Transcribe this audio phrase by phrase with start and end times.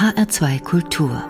[0.00, 1.22] HR2 Kultur.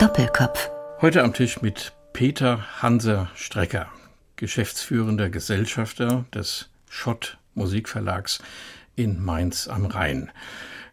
[0.00, 0.68] Doppelkopf.
[1.00, 3.86] Heute am Tisch mit Peter Hanser Strecker,
[4.34, 8.40] geschäftsführender Gesellschafter des Schott Musikverlags
[8.96, 10.32] in Mainz am Rhein.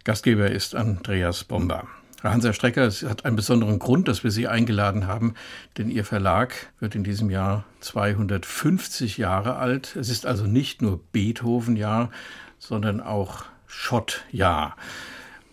[0.03, 1.88] Gastgeber ist Andreas Bomber.
[2.21, 5.33] Hanser Strecker, es hat einen besonderen Grund, dass wir Sie eingeladen haben,
[5.79, 9.95] denn Ihr Verlag wird in diesem Jahr 250 Jahre alt.
[9.95, 12.11] Es ist also nicht nur Beethoven-Jahr,
[12.59, 14.75] sondern auch Schott-Jahr.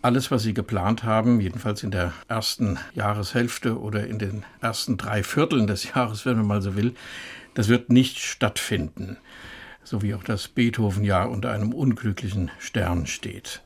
[0.00, 5.24] Alles, was Sie geplant haben, jedenfalls in der ersten Jahreshälfte oder in den ersten drei
[5.24, 6.94] Vierteln des Jahres, wenn man mal so will,
[7.54, 9.16] das wird nicht stattfinden.
[9.82, 13.62] So wie auch das Beethoven-Jahr unter einem unglücklichen Stern steht.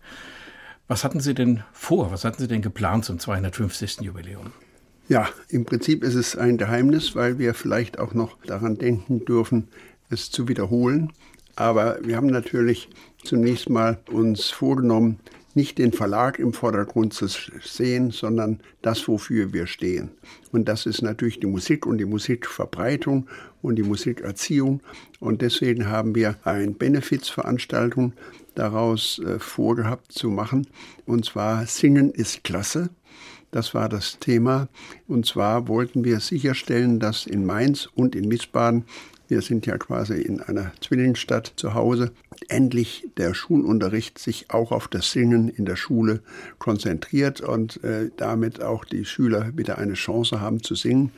[0.89, 2.13] Was hatten Sie denn vor?
[2.13, 4.01] Was hatten Sie denn geplant zum 250.
[4.01, 4.53] Jubiläum?
[5.09, 9.69] Ja, im Prinzip ist es ein Geheimnis, weil wir vielleicht auch noch daran denken dürfen,
[10.09, 11.13] es zu wiederholen.
[11.57, 12.89] Aber wir haben natürlich
[13.23, 15.19] zunächst mal uns vorgenommen,
[15.55, 20.11] nicht den Verlag im Vordergrund zu sehen, sondern das, wofür wir stehen.
[20.51, 23.27] Und das ist natürlich die Musik und die Musikverbreitung
[23.61, 24.81] und die Musikerziehung.
[25.21, 28.13] Und deswegen haben wir eine Benefizveranstaltung
[28.55, 30.67] daraus äh, vorgehabt zu machen.
[31.07, 32.91] Und zwar Singen ist klasse.
[33.51, 34.69] Das war das Thema.
[35.07, 38.85] Und zwar wollten wir sicherstellen, dass in Mainz und in Wiesbaden
[39.33, 42.13] wir sind ja quasi in einer Zwillingsstadt zu Hause.
[42.49, 46.21] Endlich der Schulunterricht sich auch auf das Singen in der Schule
[46.59, 51.13] konzentriert und äh, damit auch die Schüler wieder eine Chance haben zu singen.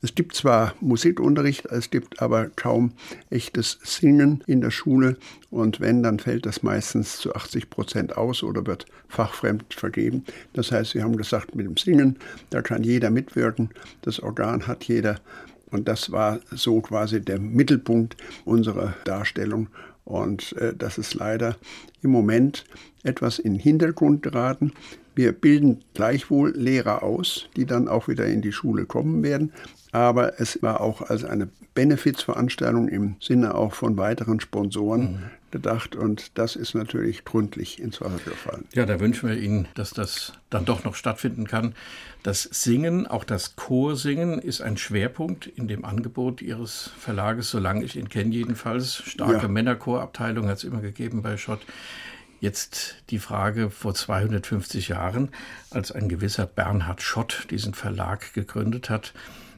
[0.00, 2.92] Es gibt zwar Musikunterricht, es gibt aber kaum
[3.30, 5.16] echtes Singen in der Schule
[5.50, 10.24] und wenn, dann fällt das meistens zu 80 Prozent aus oder wird fachfremd vergeben.
[10.52, 12.16] Das heißt, wir haben gesagt, mit dem Singen,
[12.50, 13.70] da kann jeder mitwirken,
[14.02, 15.16] das Organ hat jeder
[15.76, 19.68] und das war so quasi der Mittelpunkt unserer Darstellung.
[20.04, 21.56] Und äh, das ist leider
[22.02, 22.64] im Moment
[23.02, 24.72] etwas in den Hintergrund geraten.
[25.14, 29.52] Wir bilden gleichwohl Lehrer aus, die dann auch wieder in die Schule kommen werden.
[29.92, 35.24] Aber es war auch als eine Benefizveranstaltung im Sinne auch von weiteren Sponsoren
[35.56, 35.62] mhm.
[35.62, 35.96] gedacht.
[35.96, 38.66] Und das ist natürlich gründlich ins Wasser gefallen.
[38.74, 41.74] Ja, da wünschen wir Ihnen, dass das dann doch noch stattfinden kann.
[42.22, 47.96] Das Singen, auch das Chorsingen, ist ein Schwerpunkt in dem Angebot Ihres Verlages, solange ich
[47.96, 48.96] ihn kenne jedenfalls.
[48.96, 49.48] Starke ja.
[49.48, 51.60] Männerchorabteilung hat es immer gegeben bei Schott.
[52.40, 55.30] Jetzt die Frage vor 250 Jahren,
[55.70, 59.14] als ein gewisser Bernhard Schott diesen Verlag gegründet hat.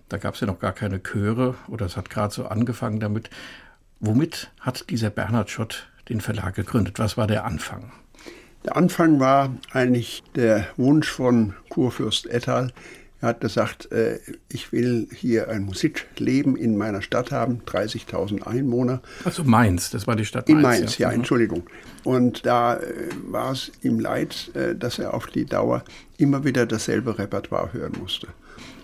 [0.08, 3.31] Da gab es ja noch gar keine Chöre oder es hat gerade so angefangen damit.
[4.00, 6.98] Womit hat dieser Bernhard Schott den Verlag gegründet?
[6.98, 7.92] Was war der Anfang?
[8.64, 12.72] Der Anfang war eigentlich der Wunsch von Kurfürst Ettal,
[13.20, 19.00] er hat gesagt, äh, ich will hier ein Musikleben in meiner Stadt haben, 30.000 Einwohner.
[19.25, 20.58] Also Mainz, das war die Stadt Mainz.
[20.58, 21.20] In Mainz, ja, ja mhm.
[21.20, 21.64] Entschuldigung.
[22.04, 25.82] Und da äh, war es ihm leid, äh, dass er auf die Dauer
[26.16, 28.28] immer wieder dasselbe Repertoire hören musste.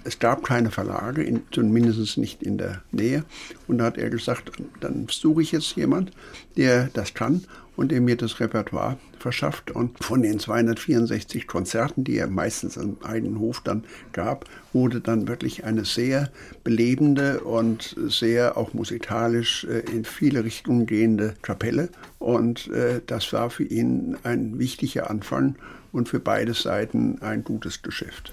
[0.05, 3.25] Es gab keine Verlage, in, zumindest nicht in der Nähe.
[3.67, 6.13] Und da hat er gesagt, dann suche ich jetzt jemand,
[6.57, 7.45] der das kann
[7.77, 9.71] und der mir das Repertoire verschafft.
[9.71, 15.29] Und von den 264 Konzerten, die er meistens am eigenen Hof dann gab, wurde dann
[15.29, 16.31] wirklich eine sehr
[16.63, 21.89] belebende und sehr auch musikalisch äh, in viele Richtungen gehende Kapelle.
[22.19, 25.57] Und äh, das war für ihn ein wichtiger Anfang
[25.93, 28.33] und für beide Seiten ein gutes Geschäft.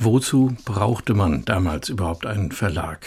[0.00, 3.00] Wozu brauchte man damals überhaupt einen Verlag?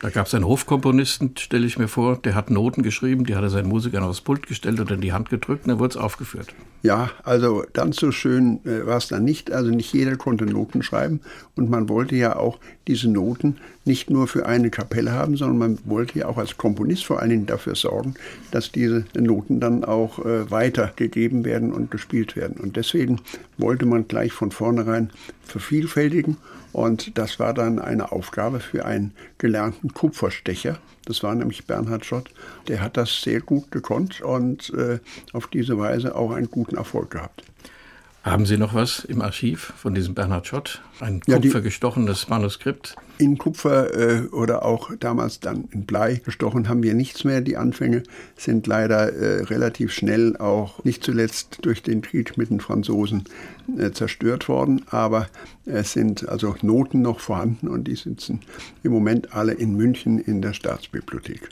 [0.00, 3.42] Da gab es einen Hofkomponisten, stelle ich mir vor, der hat Noten geschrieben, die hat
[3.42, 5.96] er seinen Musikern aufs Pult gestellt und in die Hand gedrückt und dann wurde es
[5.96, 6.54] aufgeführt.
[6.82, 9.50] Ja, also ganz so schön äh, war es dann nicht.
[9.50, 11.20] Also nicht jeder konnte Noten schreiben
[11.56, 15.78] und man wollte ja auch diese Noten nicht nur für eine Kapelle haben, sondern man
[15.84, 18.14] wollte ja auch als Komponist vor allen Dingen dafür sorgen,
[18.50, 22.56] dass diese Noten dann auch äh, weitergegeben werden und gespielt werden.
[22.58, 23.20] Und deswegen
[23.58, 25.10] wollte man gleich von vornherein
[25.44, 26.36] vervielfältigen
[26.72, 30.78] und das war dann eine Aufgabe für einen gelernten Kupferstecher.
[31.06, 32.30] Das war nämlich Bernhard Schott.
[32.68, 34.98] Der hat das sehr gut gekonnt und äh,
[35.32, 37.42] auf diese Weise auch einen guten Erfolg gehabt.
[38.26, 40.82] Haben Sie noch was im Archiv von diesem Bernhard Schott?
[40.98, 42.96] Ein ja, kupfergestochenes Manuskript?
[43.18, 47.40] In Kupfer äh, oder auch damals dann in Blei gestochen haben wir nichts mehr.
[47.40, 48.02] Die Anfänge
[48.36, 53.22] sind leider äh, relativ schnell auch nicht zuletzt durch den Krieg mit den Franzosen
[53.78, 54.82] äh, zerstört worden.
[54.90, 55.28] Aber
[55.64, 58.40] es sind also Noten noch vorhanden und die sitzen
[58.82, 61.48] im Moment alle in München in der Staatsbibliothek.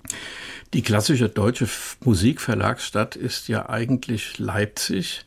[0.72, 1.68] Die klassische deutsche
[2.02, 5.24] Musikverlagsstadt ist ja eigentlich Leipzig.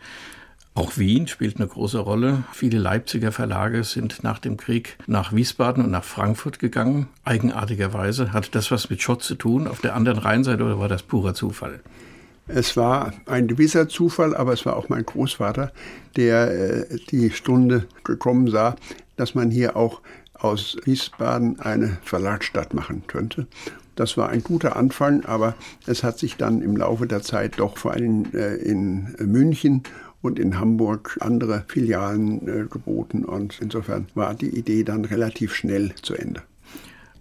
[0.78, 2.44] Auch Wien spielt eine große Rolle.
[2.54, 7.08] Viele Leipziger Verlage sind nach dem Krieg nach Wiesbaden und nach Frankfurt gegangen.
[7.24, 8.32] Eigenartigerweise.
[8.32, 11.34] Hat das was mit Schott zu tun auf der anderen Rheinseite oder war das purer
[11.34, 11.80] Zufall?
[12.48, 15.72] Es war ein gewisser Zufall, aber es war auch mein Großvater,
[16.16, 18.76] der äh, die Stunde gekommen sah,
[19.16, 20.02] dass man hier auch
[20.36, 23.48] aus Wiesbaden eine Verlagsstadt machen könnte.
[23.96, 25.56] Das war ein guter Anfang, aber
[25.88, 29.82] es hat sich dann im Laufe der Zeit doch vor allem äh, in München
[30.28, 35.94] und in Hamburg andere Filialen äh, geboten und insofern war die Idee dann relativ schnell
[36.02, 36.44] zu Ende.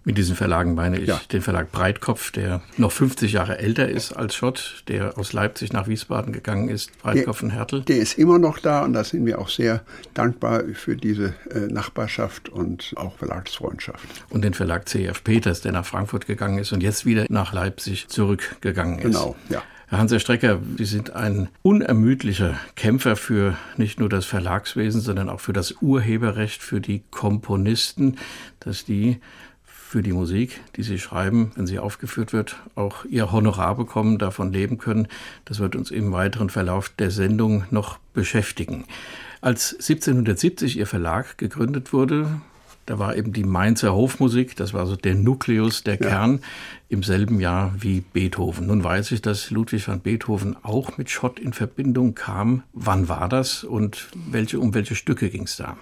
[0.07, 1.19] Mit diesen Verlagen meine ich ja.
[1.33, 5.89] den Verlag Breitkopf, der noch 50 Jahre älter ist als Schott, der aus Leipzig nach
[5.89, 7.81] Wiesbaden gegangen ist, Breitkopf der, und Hertel.
[7.81, 9.81] Der ist immer noch da und da sind wir auch sehr
[10.13, 14.05] dankbar für diese äh, Nachbarschaft und auch Verlagsfreundschaft.
[14.29, 18.07] Und den Verlag CF Peters, der nach Frankfurt gegangen ist und jetzt wieder nach Leipzig
[18.07, 19.03] zurückgegangen ist.
[19.07, 19.61] Genau, ja.
[19.89, 25.39] Herr Hanser Strecker, Sie sind ein unermüdlicher Kämpfer für nicht nur das Verlagswesen, sondern auch
[25.39, 28.17] für das Urheberrecht, für die Komponisten,
[28.59, 29.21] dass die
[29.63, 34.51] für die Musik, die Sie schreiben, wenn sie aufgeführt wird, auch Ihr Honorar bekommen, davon
[34.51, 35.07] leben können.
[35.45, 38.83] Das wird uns im weiteren Verlauf der Sendung noch beschäftigen.
[39.39, 42.41] Als 1770 Ihr Verlag gegründet wurde,
[42.87, 46.07] da war eben die Mainzer Hofmusik, das war so der Nukleus, der ja.
[46.07, 46.39] Kern,
[46.89, 48.67] im selben Jahr wie Beethoven.
[48.67, 52.63] Nun weiß ich, dass Ludwig van Beethoven auch mit Schott in Verbindung kam.
[52.73, 55.77] Wann war das und welche, um welche Stücke ging es da?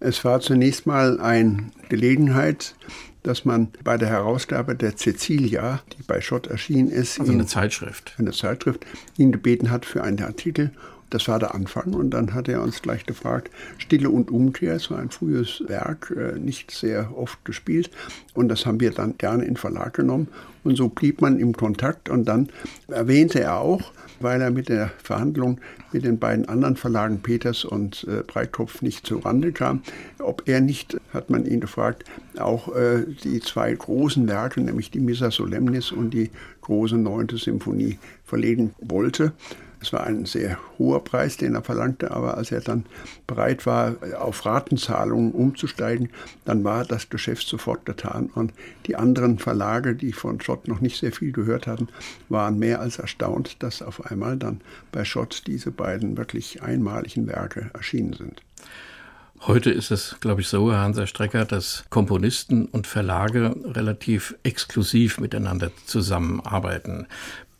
[0.00, 2.74] Es war zunächst mal eine Gelegenheit,
[3.22, 8.14] dass man bei der Herausgabe der Cecilia, die bei Schott erschienen ist, also eine Zeitschrift,
[8.18, 8.84] eine Zeitschrift,
[9.18, 10.72] ihn gebeten hat für einen Artikel.
[11.10, 14.90] Das war der Anfang und dann hat er uns gleich gefragt, Stille und Umkehr, es
[14.90, 17.90] war ein frühes Werk, äh, nicht sehr oft gespielt
[18.34, 20.28] und das haben wir dann gerne in Verlag genommen
[20.62, 22.48] und so blieb man im Kontakt und dann
[22.88, 25.60] erwähnte er auch, weil er mit der Verhandlung
[25.92, 29.82] mit den beiden anderen Verlagen Peters und äh, Breitkopf nicht zu Rande kam.
[30.18, 32.04] Ob er nicht, hat man ihn gefragt,
[32.38, 36.30] auch äh, die zwei großen Werke, nämlich die Missa Solemnis und die
[36.60, 39.32] große neunte Symphonie verlegen wollte.
[39.80, 42.84] Es war ein sehr hoher Preis, den er verlangte, aber als er dann
[43.26, 46.10] bereit war, auf Ratenzahlungen umzusteigen,
[46.44, 48.30] dann war das Geschäft sofort getan.
[48.34, 48.52] Und
[48.86, 51.88] die anderen Verlage, die von Schott noch nicht sehr viel gehört hatten,
[52.28, 54.60] waren mehr als erstaunt, dass auf einmal dann
[54.92, 58.42] bei Schott diese beiden wirklich einmaligen Werke erschienen sind.
[59.46, 65.18] Heute ist es, glaube ich, so, Herr Hansa Strecker, dass Komponisten und Verlage relativ exklusiv
[65.18, 67.06] miteinander zusammenarbeiten.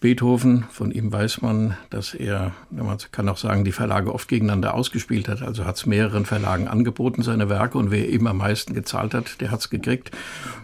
[0.01, 4.73] Beethoven, von ihm weiß man, dass er, man kann auch sagen, die Verlage oft gegeneinander
[4.73, 5.43] ausgespielt hat.
[5.43, 9.43] Also hat es mehreren Verlagen angeboten, seine Werke, und wer ihm am meisten gezahlt hat,
[9.43, 10.11] der hat es gekriegt.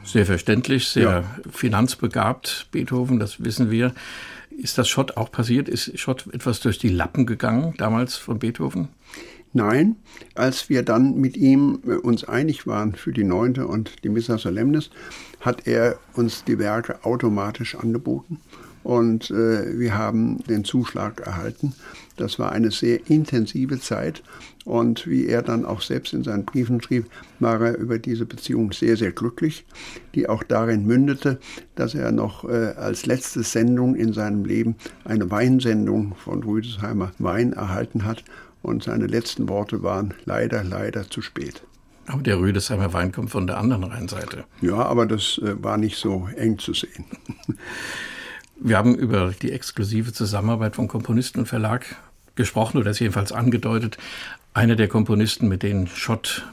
[0.04, 1.50] Sehr verständlich, sehr ja.
[1.50, 3.92] finanzbegabt, Beethoven, das wissen wir.
[4.48, 5.68] Ist das Schott auch passiert?
[5.68, 8.88] Ist Schott etwas durch die Lappen gegangen, damals von Beethoven?
[9.52, 9.96] Nein,
[10.34, 14.38] als wir dann mit ihm äh, uns einig waren für die neunte und die Missa
[14.38, 14.88] Solemnis,
[15.40, 18.40] hat er uns die Werke automatisch angeboten
[18.86, 21.74] und äh, wir haben den Zuschlag erhalten.
[22.16, 24.22] Das war eine sehr intensive Zeit
[24.64, 27.06] und wie er dann auch selbst in seinen Briefen schrieb,
[27.40, 29.66] war er über diese Beziehung sehr, sehr glücklich,
[30.14, 31.40] die auch darin mündete,
[31.74, 37.54] dass er noch äh, als letzte Sendung in seinem Leben eine Weinsendung von Rüdesheimer Wein
[37.54, 38.22] erhalten hat
[38.62, 41.64] und seine letzten Worte waren leider, leider zu spät.
[42.06, 44.44] Aber der Rüdesheimer Wein kommt von der anderen Rheinseite.
[44.60, 47.04] Ja, aber das äh, war nicht so eng zu sehen.
[48.58, 51.96] Wir haben über die exklusive Zusammenarbeit von Komponisten und Verlag
[52.36, 53.98] gesprochen oder es jedenfalls angedeutet.
[54.54, 56.46] Einer der Komponisten, mit denen Schott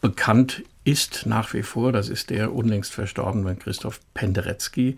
[0.00, 4.96] bekannt ist nach wie vor, das ist der unlängst verstorbene Christoph Penderecki.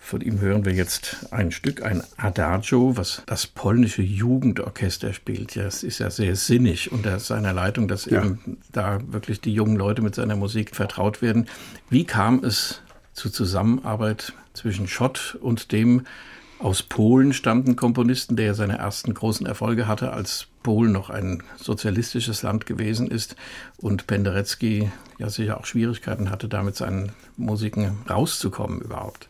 [0.00, 5.56] Von ihm hören wir jetzt ein Stück, ein Adagio, was das polnische Jugendorchester spielt.
[5.56, 8.22] Ja, es ist ja sehr sinnig unter seiner Leitung, dass ja.
[8.22, 11.48] eben da wirklich die jungen Leute mit seiner Musik vertraut werden.
[11.90, 12.82] Wie kam es
[13.16, 16.06] zur Zusammenarbeit zwischen Schott und dem
[16.58, 22.42] aus Polen stammenden Komponisten, der seine ersten großen Erfolge hatte, als Polen noch ein sozialistisches
[22.42, 23.36] Land gewesen ist
[23.78, 29.28] und Penderecki ja sicher auch Schwierigkeiten hatte, da mit seinen Musiken rauszukommen überhaupt.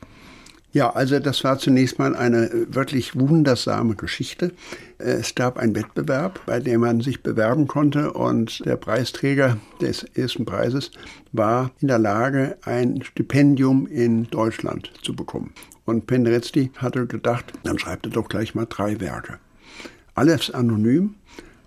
[0.77, 4.53] Ja, also das war zunächst mal eine wirklich wundersame Geschichte.
[4.99, 10.45] Es gab einen Wettbewerb, bei dem man sich bewerben konnte und der Preisträger des ersten
[10.45, 10.91] Preises
[11.33, 15.55] war in der Lage, ein Stipendium in Deutschland zu bekommen.
[15.87, 19.39] Und Penderecki hatte gedacht, dann schreibt er doch gleich mal drei Werke.
[20.15, 21.15] Alles anonym.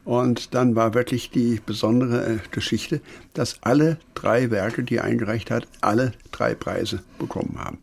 [0.06, 3.02] Und dann war wirklich die besondere äh, Geschichte,
[3.34, 7.80] dass alle drei Werke, die er eingereicht hat, alle drei Preise bekommen haben.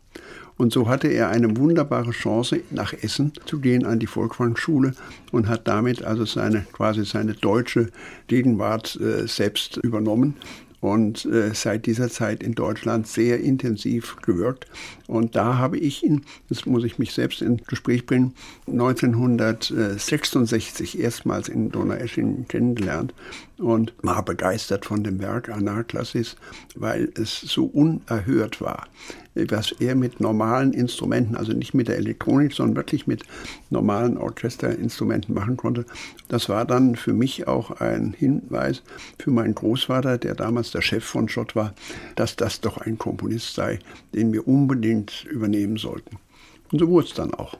[0.57, 4.93] Und so hatte er eine wunderbare Chance, nach Essen zu gehen an die Volkwang-Schule
[5.31, 7.91] und hat damit also seine, quasi seine deutsche
[8.27, 10.33] Gegenwart äh, selbst übernommen
[10.79, 14.67] und äh, seit dieser Zeit in Deutschland sehr intensiv gewirkt.
[15.07, 18.33] Und da habe ich ihn, das muss ich mich selbst ins Gespräch bringen,
[18.67, 23.13] 1966 erstmals in Donaueschingen kennengelernt
[23.57, 26.35] und war begeistert von dem Werk Anaklassis,
[26.75, 28.87] weil es so unerhört war
[29.49, 33.23] was er mit normalen Instrumenten, also nicht mit der Elektronik, sondern wirklich mit
[33.69, 35.85] normalen Orchesterinstrumenten machen konnte.
[36.27, 38.81] Das war dann für mich auch ein Hinweis
[39.19, 41.73] für meinen Großvater, der damals der Chef von Schott war,
[42.15, 43.79] dass das doch ein Komponist sei,
[44.13, 46.17] den wir unbedingt übernehmen sollten.
[46.71, 47.57] Und so wurde es dann auch.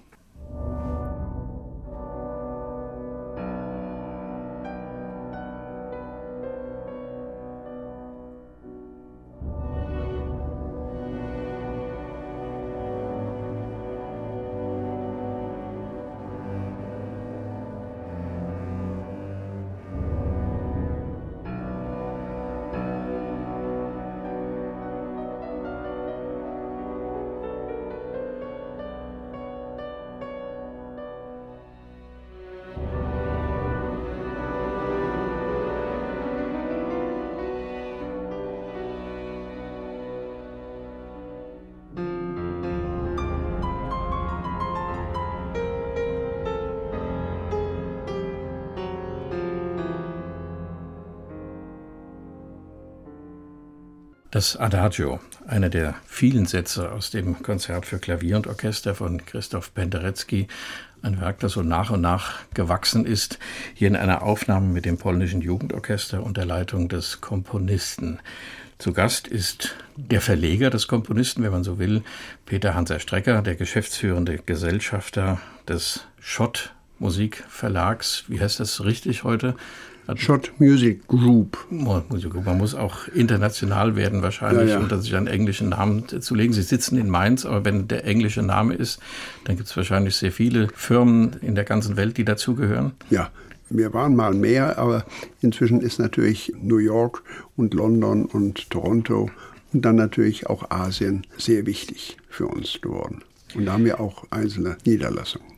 [54.48, 59.74] Das Adagio, einer der vielen Sätze aus dem Konzert für Klavier und Orchester von Christoph
[59.74, 60.48] Penderecki,
[61.02, 63.40] ein Werk, das so nach und nach gewachsen ist,
[63.74, 68.20] hier in einer Aufnahme mit dem polnischen Jugendorchester unter Leitung des Komponisten.
[68.78, 72.04] Zu Gast ist der Verleger des Komponisten, wenn man so will,
[72.46, 78.24] Peter Hanser Strecker, der geschäftsführende Gesellschafter des Schott Musikverlags.
[78.30, 79.58] Wie heißt das richtig heute?
[80.16, 81.58] Shot Music Group.
[81.70, 84.88] Man muss auch international werden wahrscheinlich, ja, ja.
[84.88, 86.54] um sich einen englischen Namen zu legen.
[86.54, 89.00] Sie sitzen in Mainz, aber wenn der englische Name ist,
[89.44, 92.94] dann gibt es wahrscheinlich sehr viele Firmen in der ganzen Welt, die dazugehören.
[93.10, 93.30] Ja,
[93.70, 95.06] wir waren mal mehr, aber
[95.42, 97.24] inzwischen ist natürlich New York
[97.58, 99.30] und London und Toronto
[99.74, 103.24] und dann natürlich auch Asien sehr wichtig für uns geworden.
[103.56, 105.57] Und da haben wir auch einzelne Niederlassungen.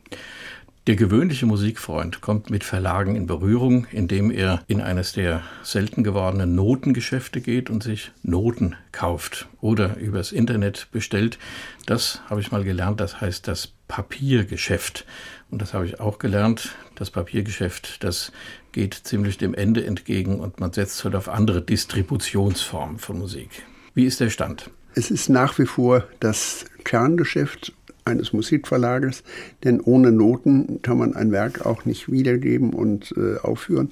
[0.86, 6.54] Der gewöhnliche Musikfreund kommt mit Verlagen in Berührung, indem er in eines der selten gewordenen
[6.54, 11.38] Notengeschäfte geht und sich Noten kauft oder übers Internet bestellt.
[11.84, 15.04] Das habe ich mal gelernt, das heißt das Papiergeschäft.
[15.50, 16.70] Und das habe ich auch gelernt.
[16.94, 18.32] Das Papiergeschäft, das
[18.72, 23.64] geht ziemlich dem Ende entgegen und man setzt halt auf andere Distributionsformen von Musik.
[23.92, 24.70] Wie ist der Stand?
[24.94, 29.22] Es ist nach wie vor das Kerngeschäft eines Musikverlages,
[29.64, 33.90] denn ohne Noten kann man ein Werk auch nicht wiedergeben und äh, aufführen.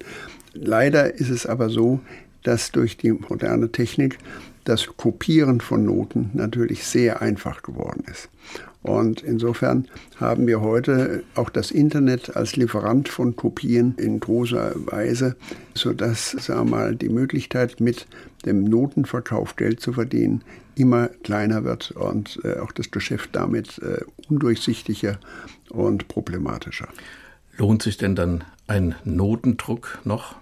[0.53, 1.99] Leider ist es aber so,
[2.43, 4.17] dass durch die moderne Technik
[4.63, 8.29] das Kopieren von Noten natürlich sehr einfach geworden ist.
[8.81, 9.87] Und insofern
[10.17, 15.35] haben wir heute auch das Internet als Lieferant von Kopien in großer Weise,
[15.73, 18.07] sodass sagen wir mal, die Möglichkeit, mit
[18.45, 20.43] dem Notenverkauf Geld zu verdienen,
[20.79, 25.19] immer kleiner wird und äh, auch das Geschäft damit äh, undurchsichtiger
[25.69, 26.87] und problematischer.
[27.57, 30.35] Lohnt sich denn dann ein Notendruck noch?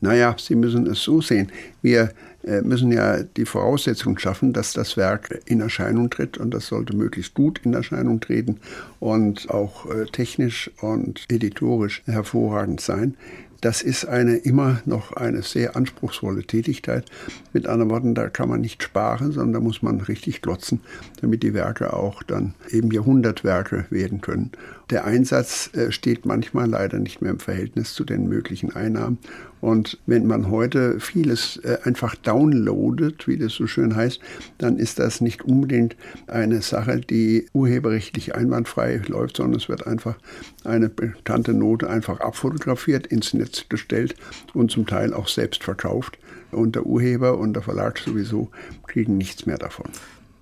[0.00, 1.50] Naja, Sie müssen es so sehen.
[1.80, 2.10] Wir
[2.44, 6.94] äh, müssen ja die Voraussetzung schaffen, dass das Werk in Erscheinung tritt und das sollte
[6.94, 8.58] möglichst gut in Erscheinung treten
[9.00, 13.16] und auch äh, technisch und editorisch hervorragend sein.
[13.60, 17.04] Das ist eine immer noch eine sehr anspruchsvolle Tätigkeit.
[17.52, 20.80] Mit anderen Worten, da kann man nicht sparen, sondern da muss man richtig glotzen,
[21.20, 24.52] damit die Werke auch dann eben Jahrhundertwerke werden können.
[24.90, 29.18] Der Einsatz äh, steht manchmal leider nicht mehr im Verhältnis zu den möglichen Einnahmen.
[29.60, 34.20] Und wenn man heute vieles äh, einfach downloadet, wie das so schön heißt,
[34.58, 35.96] dann ist das nicht unbedingt
[36.28, 40.16] eine Sache, die urheberrechtlich einwandfrei läuft, sondern es wird einfach
[40.62, 44.14] eine bekannte Note einfach abfotografiert, ins Netz gestellt
[44.54, 46.16] und zum Teil auch selbst verkauft.
[46.52, 48.52] Und der Urheber und der Verlag sowieso
[48.86, 49.90] kriegen nichts mehr davon.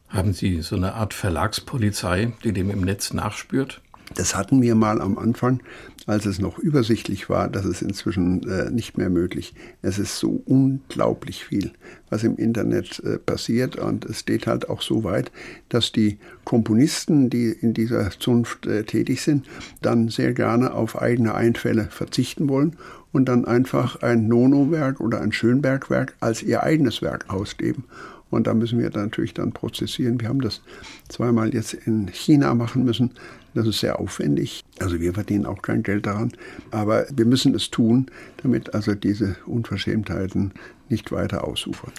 [0.08, 3.80] Haben Sie so eine Art Verlagspolizei, die dem im Netz nachspürt?
[4.14, 5.60] Das hatten wir mal am Anfang,
[6.06, 7.48] als es noch übersichtlich war.
[7.48, 9.54] Das ist inzwischen äh, nicht mehr möglich.
[9.82, 11.72] Es ist so unglaublich viel,
[12.10, 13.76] was im Internet äh, passiert.
[13.76, 15.32] Und es steht halt auch so weit,
[15.68, 19.46] dass die Komponisten, die in dieser Zunft äh, tätig sind,
[19.80, 22.76] dann sehr gerne auf eigene Einfälle verzichten wollen
[23.12, 27.84] und dann einfach ein Nono-Werk oder ein Schönberg-Werk als ihr eigenes Werk ausgeben
[28.28, 30.20] Und da müssen wir dann natürlich dann prozessieren.
[30.20, 30.60] Wir haben das
[31.08, 33.12] zweimal jetzt in China machen müssen.
[33.54, 34.64] Das ist sehr aufwendig.
[34.80, 36.32] Also wir verdienen auch kein Geld daran.
[36.70, 38.06] Aber wir müssen es tun,
[38.42, 40.52] damit also diese Unverschämtheiten
[40.88, 41.92] nicht weiter ausufern.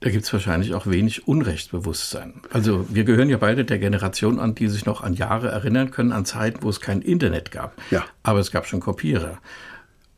[0.00, 2.34] Da gibt es wahrscheinlich auch wenig Unrechtsbewusstsein.
[2.52, 6.12] Also wir gehören ja beide der Generation an, die sich noch an Jahre erinnern können,
[6.12, 7.74] an Zeiten, wo es kein Internet gab.
[7.90, 8.04] Ja.
[8.22, 9.38] Aber es gab schon Kopierer.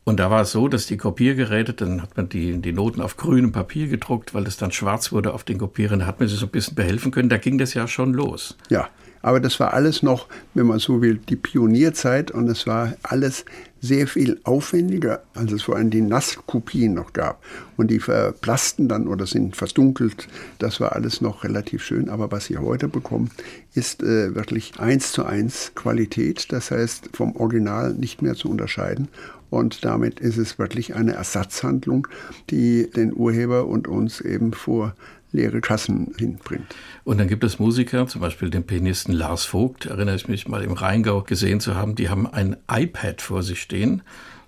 [0.03, 3.17] Und da war es so, dass die Kopiergeräte, dann hat man die, die Noten auf
[3.17, 5.99] grünem Papier gedruckt, weil es dann schwarz wurde auf den Kopierern.
[5.99, 7.29] Da hat man sich so ein bisschen behelfen können.
[7.29, 8.57] Da ging das ja schon los.
[8.69, 8.89] Ja,
[9.21, 13.45] aber das war alles noch, wenn man so will, die Pionierzeit und es war alles
[13.81, 17.41] sehr viel aufwendiger, als es vor allem die Nasskopien noch gab.
[17.77, 20.27] Und die verblassten dann oder sind verdunkelt.
[20.59, 22.09] Das war alles noch relativ schön.
[22.09, 23.31] Aber was Sie heute bekommen,
[23.73, 26.51] ist äh, wirklich eins zu eins Qualität.
[26.51, 29.07] Das heißt, vom Original nicht mehr zu unterscheiden.
[29.49, 32.07] Und damit ist es wirklich eine Ersatzhandlung,
[32.51, 34.95] die den Urheber und uns eben vor
[35.31, 36.75] leere Kassen hinbringt.
[37.03, 40.63] Und dann gibt es Musiker, zum Beispiel den Pianisten Lars Vogt, erinnere ich mich mal
[40.63, 44.01] im Rheingau gesehen zu haben, die haben ein iPad vor sich stehen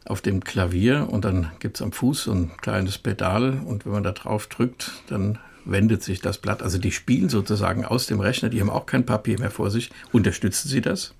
[0.05, 3.93] auf dem Klavier und dann gibt es am Fuß so ein kleines Pedal und wenn
[3.93, 6.61] man da drauf drückt, dann wendet sich das Blatt.
[6.61, 9.91] Also die spielen sozusagen aus dem Rechner, die haben auch kein Papier mehr vor sich.
[10.11, 11.13] Unterstützen Sie das?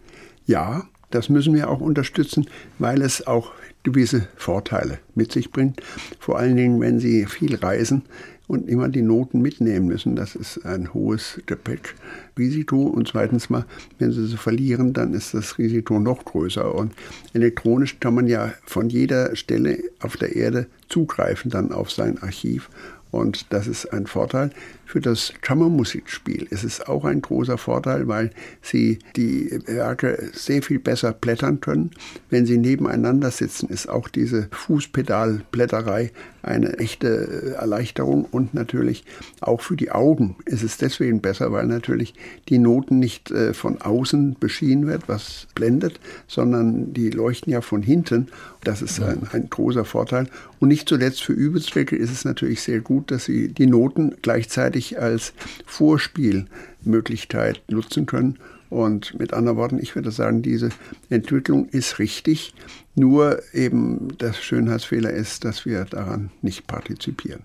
[0.46, 2.48] Ja, das müssen wir auch unterstützen,
[2.80, 3.52] weil es auch
[3.84, 5.82] gewisse Vorteile mit sich bringt.
[6.20, 8.04] Vor allen Dingen, wenn Sie viel reisen,
[8.48, 10.16] und immer die Noten mitnehmen müssen.
[10.16, 12.84] Das ist ein hohes Gepäckrisiko.
[12.84, 13.66] Und zweitens mal,
[14.00, 16.74] wenn sie sie verlieren, dann ist das Risiko noch größer.
[16.74, 16.94] Und
[17.34, 22.70] elektronisch kann man ja von jeder Stelle auf der Erde zugreifen dann auf sein Archiv.
[23.12, 24.50] Und das ist ein Vorteil.
[24.86, 30.80] Für das Kammermusikspiel ist es auch ein großer Vorteil, weil sie die Werke sehr viel
[30.80, 31.92] besser blättern können.
[32.30, 36.12] Wenn sie nebeneinander sitzen, ist auch diese Fußpedalblätterei
[36.44, 39.06] eine echte Erleichterung und natürlich
[39.40, 42.14] auch für die Augen ist es deswegen besser, weil natürlich
[42.50, 47.82] die Noten nicht äh, von außen beschienen wird, was blendet, sondern die leuchten ja von
[47.82, 48.28] hinten.
[48.64, 50.28] Das ist ein, ein großer Vorteil.
[50.60, 54.73] Und nicht zuletzt für Übezwecke ist es natürlich sehr gut, dass sie die Noten gleichzeitig
[54.74, 55.34] wirklich als
[55.66, 58.40] Vorspielmöglichkeit nutzen können.
[58.70, 60.70] Und mit anderen Worten, ich würde sagen, diese
[61.12, 62.56] Entwicklung ist richtig.
[62.96, 67.44] Nur eben der Schönheitsfehler ist, dass wir daran nicht partizipieren.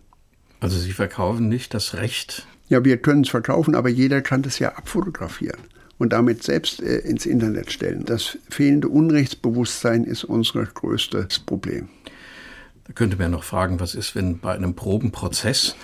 [0.60, 2.46] Also Sie verkaufen nicht das Recht?
[2.70, 5.60] Ja, wir können es verkaufen, aber jeder kann das ja abfotografieren
[5.98, 8.04] und damit selbst äh, ins Internet stellen.
[8.06, 11.88] Das fehlende Unrechtsbewusstsein ist unser größtes Problem.
[12.86, 15.76] Da könnte man noch fragen, was ist, wenn bei einem Probenprozess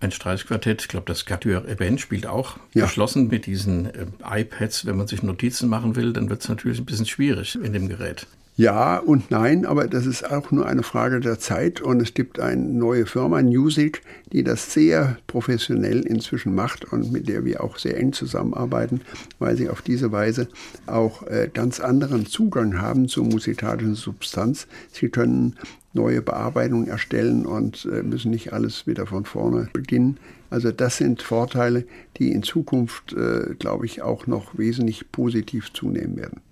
[0.00, 2.86] ein Streichquartett, ich glaube, das Quatuor Eben spielt auch ja.
[2.86, 4.06] geschlossen mit diesen äh,
[4.40, 4.86] iPads.
[4.86, 7.88] Wenn man sich Notizen machen will, dann wird es natürlich ein bisschen schwierig in dem
[7.88, 8.26] Gerät.
[8.60, 12.38] Ja und nein, aber das ist auch nur eine Frage der Zeit und es gibt
[12.40, 14.02] eine neue Firma, Music,
[14.34, 19.00] die das sehr professionell inzwischen macht und mit der wir auch sehr eng zusammenarbeiten,
[19.38, 20.46] weil sie auf diese Weise
[20.84, 24.66] auch äh, ganz anderen Zugang haben zur musikalischen Substanz.
[24.92, 25.56] Sie können
[25.94, 30.18] neue Bearbeitungen erstellen und äh, müssen nicht alles wieder von vorne beginnen.
[30.50, 31.86] Also das sind Vorteile,
[32.18, 36.42] die in Zukunft, äh, glaube ich, auch noch wesentlich positiv zunehmen werden.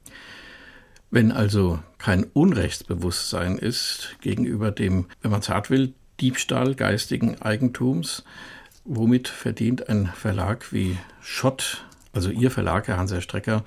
[1.10, 8.24] Wenn also kein Unrechtsbewusstsein ist gegenüber dem, wenn man es hart will, Diebstahl geistigen Eigentums,
[8.84, 13.64] womit verdient ein Verlag wie Schott, also Ihr Verlag, Herr Hanser Strecker,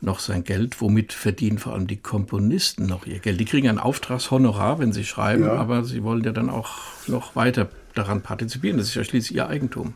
[0.00, 0.80] noch sein Geld?
[0.80, 3.38] Womit verdienen vor allem die Komponisten noch ihr Geld?
[3.38, 5.54] Die kriegen ein Auftragshonorar, wenn sie schreiben, ja.
[5.54, 6.70] aber sie wollen ja dann auch
[7.06, 8.78] noch weiter daran partizipieren.
[8.78, 9.94] Das ist ja schließlich ihr Eigentum.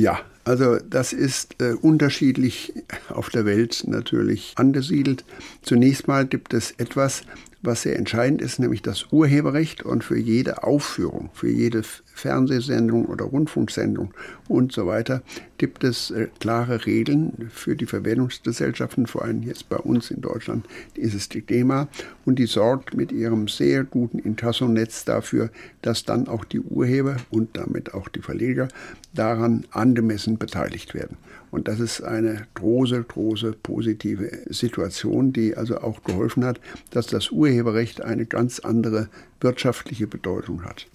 [0.00, 2.72] Ja, also das ist äh, unterschiedlich
[3.10, 5.26] auf der Welt natürlich angesiedelt.
[5.60, 7.20] Zunächst mal gibt es etwas,
[7.60, 11.82] was sehr entscheidend ist, nämlich das Urheberrecht und für jede Aufführung, für jede
[12.20, 14.14] Fernsehsendung oder Rundfunksendung
[14.48, 15.22] und so weiter
[15.58, 20.66] gibt es äh, klare Regeln für die Verwertungsgesellschaften, vor allem jetzt bei uns in Deutschland
[20.94, 21.88] ist es die DEMA
[22.24, 25.50] und die sorgt mit ihrem sehr guten Inkassonetz dafür,
[25.82, 28.68] dass dann auch die Urheber und damit auch die Verleger
[29.14, 31.16] daran angemessen beteiligt werden.
[31.50, 37.30] Und das ist eine große, große positive Situation, die also auch geholfen hat, dass das
[37.30, 39.08] Urheberrecht eine ganz andere
[39.40, 40.86] wirtschaftliche Bedeutung hat.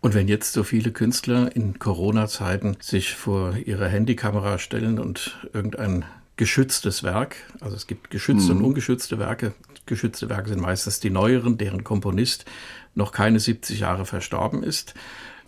[0.00, 6.04] Und wenn jetzt so viele Künstler in Corona-Zeiten sich vor ihre Handykamera stellen und irgendein
[6.36, 8.60] geschütztes Werk, also es gibt geschützte mhm.
[8.60, 9.52] und ungeschützte Werke,
[9.84, 12.46] geschützte Werke sind meistens die neueren, deren Komponist
[12.94, 14.94] noch keine 70 Jahre verstorben ist,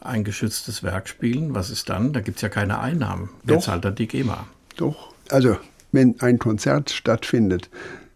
[0.01, 2.13] ein geschütztes Werk spielen, was ist dann?
[2.13, 3.31] Da gibt es ja keine Einnahmen.
[3.45, 3.65] Wer Doch.
[3.65, 4.47] zahlt dann die GEMA?
[4.77, 5.57] Doch, also
[5.93, 7.71] wenn ein Konzert stattfindet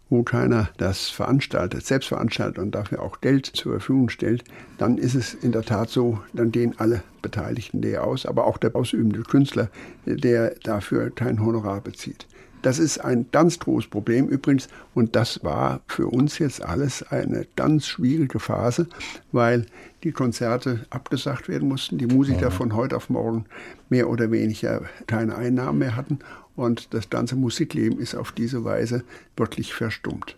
[0.09, 4.43] wo keiner das veranstaltet, selbst veranstaltet und dafür auch Geld zur Verfügung stellt,
[4.77, 8.57] dann ist es in der Tat so, dann gehen alle Beteiligten leer aus, aber auch
[8.57, 9.69] der ausübende Künstler,
[10.05, 12.27] der dafür kein Honorar bezieht.
[12.63, 17.45] Das ist ein ganz großes Problem übrigens und das war für uns jetzt alles eine
[17.55, 18.87] ganz schwierige Phase,
[19.31, 19.67] weil
[20.03, 23.45] die Konzerte abgesagt werden mussten, die Musiker von heute auf morgen
[23.89, 26.19] mehr oder weniger keine Einnahmen mehr hatten
[26.57, 29.05] und das ganze Musikleben ist auf diese Weise
[29.37, 30.35] wirklich verstummt.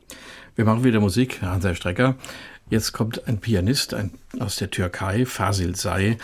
[0.55, 2.15] Wir machen wieder Musik, Hansa Strecker.
[2.69, 6.17] Jetzt kommt ein Pianist ein, aus der Türkei, Fasil Say,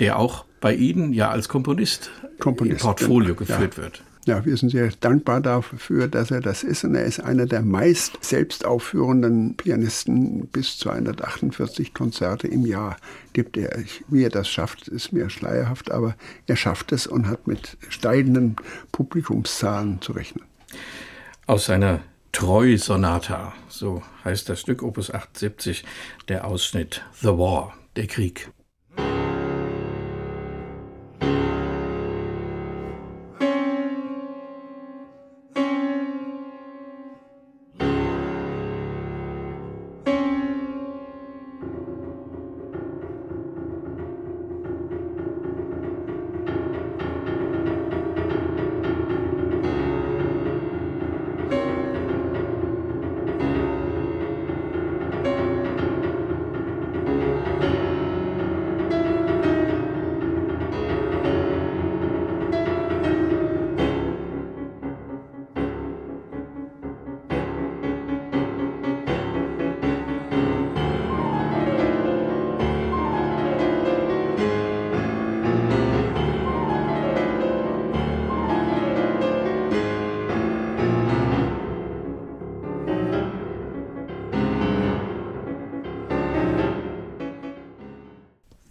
[0.00, 3.82] der auch bei Ihnen ja als Komponist, Komponist im Portfolio geführt ja.
[3.84, 4.02] wird.
[4.28, 6.84] Ja, wir sind sehr dankbar dafür, dass er das ist.
[6.84, 10.48] Und er ist einer der meist selbst aufführenden Pianisten.
[10.48, 12.98] Bis 248 Konzerte im Jahr
[13.32, 13.82] gibt er.
[14.08, 16.14] Wie er das schafft, ist mir schleierhaft, aber
[16.46, 18.56] er schafft es und hat mit steigenden
[18.92, 20.44] Publikumszahlen zu rechnen.
[21.46, 22.00] Aus seiner
[22.32, 25.86] Treu-Sonata, so heißt das Stück Opus 78,
[26.28, 28.50] der Ausschnitt The War, der Krieg.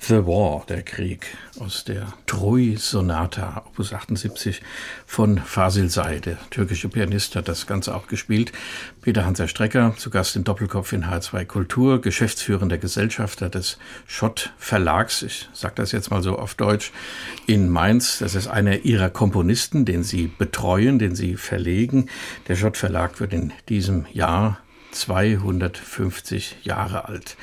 [0.07, 4.61] The War, der Krieg, aus der Troy-Sonata, Opus 78
[5.05, 6.21] von Fasil Say.
[6.21, 8.53] Der türkische Pianist hat das Ganze auch gespielt.
[9.01, 15.23] Peter Hanser Strecker, zu Gast in Doppelkopf in H2 Kultur, geschäftsführender Gesellschafter des Schott Verlags,
[15.23, 16.93] ich sage das jetzt mal so auf Deutsch,
[17.45, 18.19] in Mainz.
[18.19, 22.07] Das ist einer ihrer Komponisten, den sie betreuen, den sie verlegen.
[22.47, 24.59] Der Schott Verlag wird in diesem Jahr
[24.91, 27.35] 250 Jahre alt.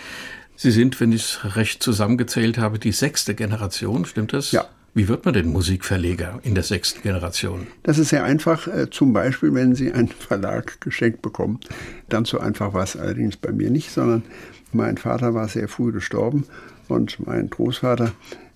[0.57, 4.53] Sie sind, wenn ich es recht zusammengezählt habe, die sechste Generation, stimmt das?
[4.53, 4.67] Ja.
[4.97, 7.67] Wie wird man denn Musikverleger in der sechsten Generation?
[7.83, 8.69] Das ist sehr einfach.
[8.69, 11.59] Äh, zum Beispiel, wenn Sie einen Verlag geschenkt bekommen.
[12.09, 14.23] Dann so einfach war es allerdings bei mir nicht, sondern
[14.73, 16.47] mein Vater war sehr früh gestorben
[16.87, 18.13] und mein Großvater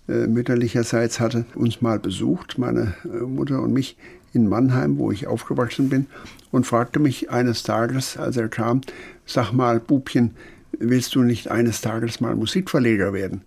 [0.08, 3.96] äh, mütterlicherseits hatte uns mal besucht, meine äh, Mutter und mich
[4.32, 6.06] in Mannheim, wo ich aufgewachsen bin,
[6.50, 8.82] und fragte mich eines Tages, als er kam,
[9.26, 10.34] sag mal, Bubchen,
[10.78, 13.42] willst du nicht eines Tages mal Musikverleger werden?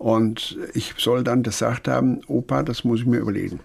[0.00, 3.60] Und ich soll dann gesagt haben, Opa, das muss ich mir überlegen.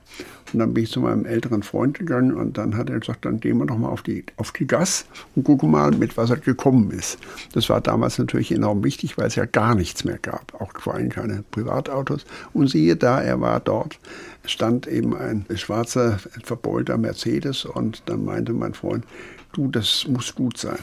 [0.51, 3.39] Und dann bin ich zu meinem älteren Freund gegangen und dann hat er gesagt, dann
[3.39, 5.06] gehen wir doch mal auf die, auf die Gas
[5.38, 7.19] und gucken mal, mit was er gekommen ist.
[7.54, 10.95] Das war damals natürlich enorm wichtig, weil es ja gar nichts mehr gab, auch vor
[10.95, 12.25] allem keine Privatautos.
[12.51, 13.97] Und siehe da, er war dort,
[14.43, 19.06] stand eben ein schwarzer, verbeulter Mercedes und dann meinte mein Freund,
[19.54, 20.80] du, das muss gut sein.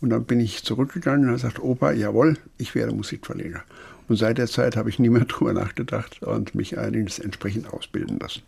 [0.00, 3.62] Und dann bin ich zurückgegangen und habe gesagt, Opa, jawohl, ich werde Musikverleger.
[4.08, 8.18] Und seit der Zeit habe ich nie mehr drüber nachgedacht und mich allerdings entsprechend ausbilden
[8.18, 8.42] lassen.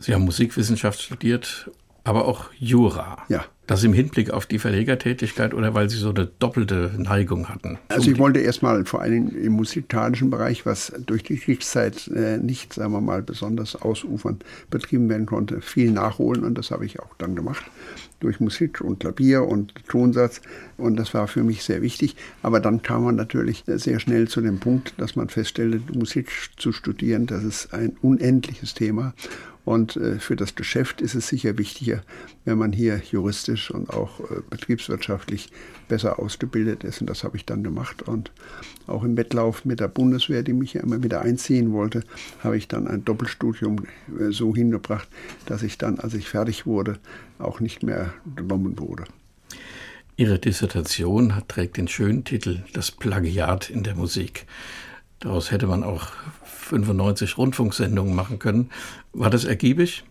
[0.00, 1.70] Sie haben Musikwissenschaft studiert,
[2.04, 3.18] aber auch Jura.
[3.28, 3.44] Ja.
[3.66, 7.78] Das im Hinblick auf die Verlegertätigkeit oder weil Sie so eine doppelte Neigung hatten?
[7.88, 12.74] Also ich wollte erstmal vor allem im musikalischen Bereich, was durch die Kriegszeit äh, nicht,
[12.74, 17.14] sagen wir mal, besonders ausufernd betrieben werden konnte, viel nachholen und das habe ich auch
[17.16, 17.64] dann gemacht
[18.24, 20.40] durch Musik und Klavier und Tonsatz
[20.78, 22.16] und das war für mich sehr wichtig.
[22.42, 26.72] Aber dann kam man natürlich sehr schnell zu dem Punkt, dass man feststellte, Musik zu
[26.72, 29.14] studieren, das ist ein unendliches Thema
[29.64, 32.02] und äh, für das Geschäft ist es sicher wichtiger,
[32.44, 35.48] wenn man hier juristisch und auch äh, betriebswirtschaftlich
[35.88, 37.00] besser ausgebildet ist.
[37.00, 38.02] Und das habe ich dann gemacht.
[38.02, 38.30] Und
[38.86, 42.02] auch im Wettlauf mit der Bundeswehr, die mich ja immer wieder einziehen wollte,
[42.42, 43.86] habe ich dann ein Doppelstudium
[44.18, 45.08] äh, so hingebracht,
[45.46, 46.98] dass ich dann, als ich fertig wurde,
[47.38, 49.04] auch nicht mehr genommen wurde.
[50.16, 54.46] Ihre Dissertation trägt den schönen Titel Das Plagiat in der Musik.
[55.24, 56.08] Daraus hätte man auch
[56.44, 58.70] 95 Rundfunksendungen machen können.
[59.14, 60.04] War das ergiebig?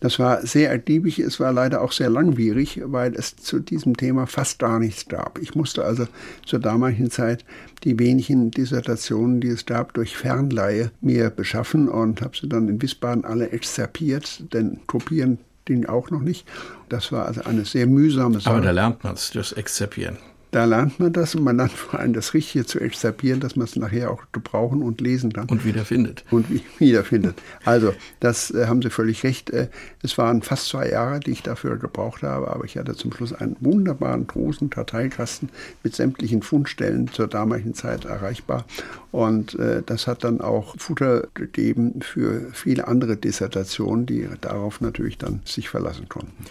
[0.00, 4.26] Das war sehr ergiebig, es war leider auch sehr langwierig, weil es zu diesem Thema
[4.26, 5.38] fast gar nichts gab.
[5.38, 6.06] Ich musste also
[6.44, 7.44] zur damaligen Zeit
[7.84, 12.82] die wenigen Dissertationen, die es gab, durch Fernleihe mir beschaffen und habe sie dann in
[12.82, 16.48] Wiesbaden alle exzerpiert, denn kopieren ging auch noch nicht.
[16.88, 18.56] Das war also eine sehr mühsame Sache.
[18.56, 20.18] Aber da lernt man es, das Exzipieren.
[20.52, 23.64] Da lernt man das und man lernt vor allem das Richtige zu extrapieren, dass man
[23.64, 25.48] es nachher auch gebrauchen und lesen kann.
[25.48, 26.24] Und wiederfindet.
[26.30, 26.46] Und
[26.78, 27.36] wiederfindet.
[27.64, 29.48] Also, das äh, haben Sie völlig recht.
[29.48, 29.68] Äh,
[30.02, 33.32] es waren fast zwei Jahre, die ich dafür gebraucht habe, aber ich hatte zum Schluss
[33.32, 35.48] einen wunderbaren, großen Karteikasten
[35.82, 38.66] mit sämtlichen Fundstellen zur damaligen Zeit erreichbar.
[39.10, 45.16] Und äh, das hat dann auch Futter gegeben für viele andere Dissertationen, die darauf natürlich
[45.16, 46.44] dann sich verlassen konnten.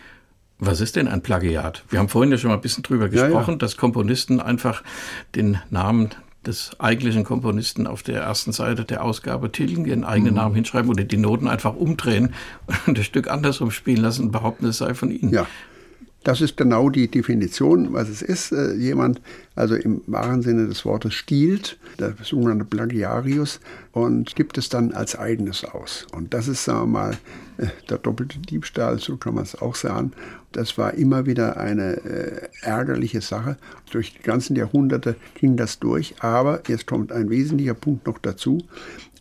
[0.63, 1.83] Was ist denn ein Plagiat?
[1.89, 3.57] Wir haben vorhin ja schon mal ein bisschen drüber gesprochen, ja, ja.
[3.57, 4.83] dass Komponisten einfach
[5.35, 6.11] den Namen
[6.45, 10.37] des eigentlichen Komponisten auf der ersten Seite der Ausgabe tilgen, ihren eigenen mhm.
[10.37, 12.33] Namen hinschreiben oder die Noten einfach umdrehen
[12.85, 15.33] und das Stück andersrum spielen lassen und behaupten, es sei von ihnen.
[15.33, 15.47] Ja,
[16.23, 18.51] das ist genau die Definition, was es ist.
[18.51, 19.21] Äh, jemand,
[19.55, 23.59] also im wahren Sinne des Wortes, stiehlt, der sogenannte Plagiarius,
[23.91, 26.05] und gibt es dann als eigenes aus.
[26.13, 27.17] Und das ist, sagen wir mal,
[27.57, 30.11] äh, der doppelte Diebstahl, so kann man es auch sagen.
[30.51, 33.57] Das war immer wieder eine äh, ärgerliche Sache.
[33.91, 36.15] Durch die ganzen Jahrhunderte ging das durch.
[36.19, 38.59] Aber jetzt kommt ein wesentlicher Punkt noch dazu.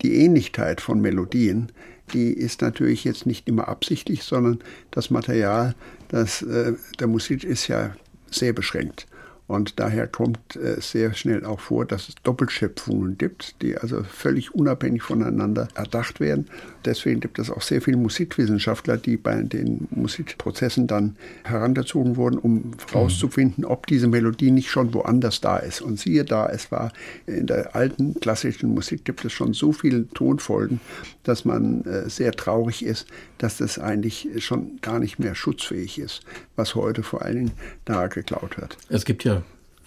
[0.02, 1.72] Die Ähnlichkeit von Melodien
[2.12, 4.58] die ist natürlich jetzt nicht immer absichtlich, sondern
[4.90, 5.74] das Material
[6.10, 7.94] das, äh, der Musik ist ja
[8.30, 9.06] sehr beschränkt.
[9.50, 14.54] Und daher kommt äh, sehr schnell auch vor, dass es Doppelschöpfungen gibt, die also völlig
[14.54, 16.46] unabhängig voneinander erdacht werden.
[16.84, 22.76] Deswegen gibt es auch sehr viele Musikwissenschaftler, die bei den Musikprozessen dann herangezogen wurden, um
[22.92, 25.80] herauszufinden, ob diese Melodie nicht schon woanders da ist.
[25.80, 26.92] Und siehe da, es war
[27.26, 30.80] in der alten klassischen Musik gibt es schon so viele Tonfolgen,
[31.24, 33.08] dass man äh, sehr traurig ist,
[33.38, 36.20] dass das eigentlich schon gar nicht mehr schutzfähig ist,
[36.54, 37.52] was heute vor allen Dingen
[37.84, 38.78] da geklaut wird.
[38.88, 39.39] Es gibt ja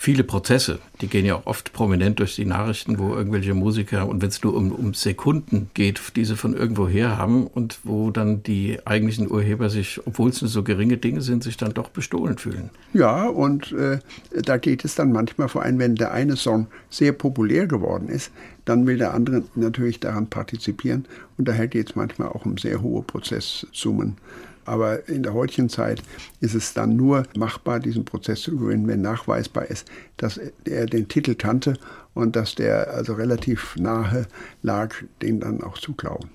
[0.04, 4.28] viele Prozesse, die gehen ja oft prominent durch die Nachrichten, wo irgendwelche Musiker, und wenn
[4.28, 8.80] es nur um, um Sekunden geht, diese von irgendwo her haben und wo dann die
[8.84, 12.70] eigentlichen Urheber sich, obwohl es nur so geringe Dinge sind, sich dann doch bestohlen fühlen.
[12.92, 14.00] Ja, und äh,
[14.42, 18.30] da geht es dann manchmal vor allem, wenn der eine Song sehr populär geworden ist,
[18.66, 21.06] dann will der andere natürlich daran partizipieren
[21.38, 24.18] und daher geht es manchmal auch um sehr hohe Prozesssummen.
[24.66, 26.02] Aber in der heutigen Zeit
[26.40, 31.08] ist es dann nur machbar, diesen Prozess zu gewinnen, wenn nachweisbar ist, dass er den
[31.08, 31.74] Titel kannte
[32.14, 34.28] und dass der also relativ nahe
[34.62, 36.30] lag, den dann auch zu klauen.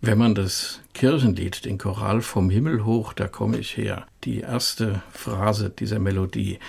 [0.00, 5.02] Wenn man das Kirchenlied, den Choral vom Himmel hoch, da komme ich her, die erste
[5.10, 6.60] Phrase dieser Melodie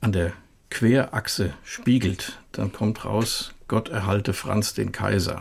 [0.00, 0.32] an der
[0.70, 5.40] Querachse spiegelt, dann kommt raus, Gott erhalte Franz den Kaiser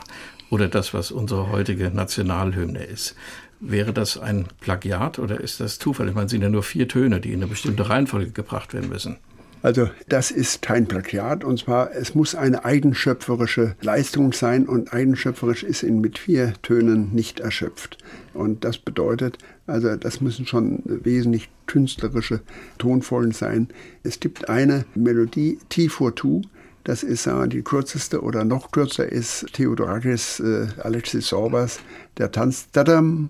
[0.50, 3.16] oder das, was unsere heutige Nationalhymne ist.
[3.60, 6.10] Wäre das ein Plagiat oder ist das Zufall?
[6.10, 8.90] Ich meine, es sind ja nur vier Töne, die in eine bestimmte Reihenfolge gebracht werden
[8.90, 9.18] müssen.
[9.66, 15.64] Also das ist kein Plagiat und zwar es muss eine eigenschöpferische Leistung sein und eigenschöpferisch
[15.64, 17.98] ist in mit vier Tönen nicht erschöpft.
[18.36, 22.42] Und das bedeutet, also das müssen schon wesentlich künstlerische
[22.78, 23.70] Tonfolgen sein.
[24.04, 26.44] Es gibt eine Melodie T for Two,
[26.86, 31.80] das ist äh, die kürzeste oder noch kürzer ist Theodorakis äh, Alexis Sorbas,
[32.18, 33.30] der tanzt Dadam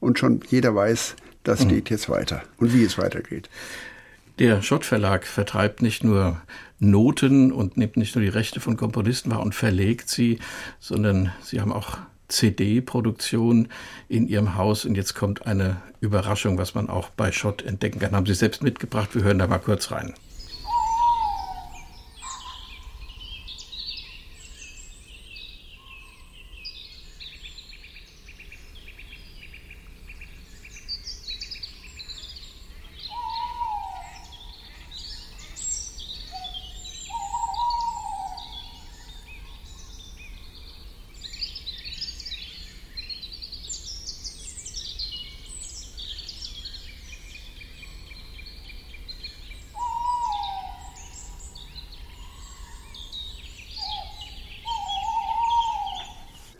[0.00, 1.68] und schon jeder weiß, das mhm.
[1.68, 3.50] geht jetzt weiter und wie es weitergeht.
[4.38, 6.40] Der Schott Verlag vertreibt nicht nur
[6.78, 10.38] Noten und nimmt nicht nur die Rechte von Komponisten wahr und verlegt sie,
[10.80, 13.68] sondern sie haben auch CD-Produktion
[14.08, 14.84] in ihrem Haus.
[14.84, 18.12] Und jetzt kommt eine Überraschung, was man auch bei Schott entdecken kann.
[18.12, 19.14] Haben Sie selbst mitgebracht?
[19.14, 20.14] Wir hören da mal kurz rein.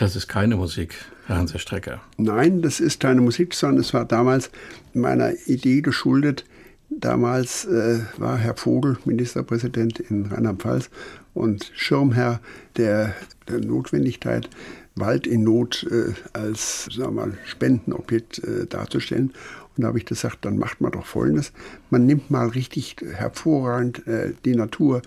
[0.02, 0.96] Das ist keine Musik,
[1.28, 2.00] Herr Strecker.
[2.16, 4.50] Nein, das ist keine Musik, sondern es war damals
[4.94, 6.44] meiner Idee geschuldet.
[6.90, 10.90] Damals äh, war Herr Vogel Ministerpräsident in Rheinland-Pfalz
[11.34, 12.40] und Schirmherr
[12.76, 13.14] der,
[13.46, 14.50] der Notwendigkeit,
[14.96, 19.32] Wald in Not äh, als sagen wir mal, Spendenobjekt äh, darzustellen.
[19.76, 21.52] Und da habe ich gesagt, dann macht man doch Folgendes.
[21.90, 25.02] Man nimmt mal richtig hervorragend äh, die Natur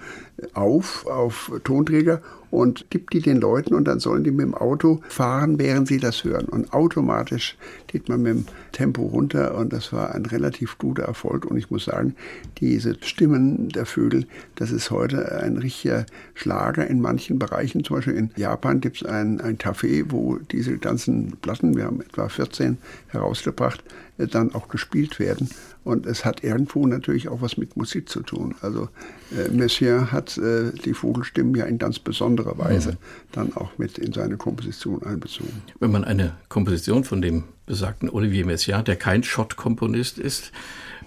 [0.54, 2.22] auf, auf Tonträger
[2.56, 5.98] und gibt die den Leuten und dann sollen die mit dem Auto fahren, während sie
[5.98, 6.46] das hören.
[6.46, 11.46] Und automatisch geht man mit dem Tempo runter und das war ein relativ guter Erfolg.
[11.46, 12.16] Und ich muss sagen,
[12.60, 14.26] diese Stimmen der Vögel,
[14.56, 17.84] das ist heute ein richtiger Schlager in manchen Bereichen.
[17.84, 22.02] Zum Beispiel in Japan gibt es ein, ein Café, wo diese ganzen Platten, wir haben
[22.02, 23.84] etwa 14 herausgebracht,
[24.15, 25.50] äh, dann auch gespielt werden.
[25.84, 28.56] Und es hat irgendwo natürlich auch was mit Musik zu tun.
[28.62, 28.90] Also
[29.38, 32.98] äh, Messiaen hat äh, die Vogelstimmen ja in ganz besonderer Weise mhm.
[33.34, 35.62] dann auch mit in seine Komposition einbezogen.
[35.80, 40.52] Wenn man eine Komposition von dem besagten Olivier Messiaen, der kein Schott-Komponist ist,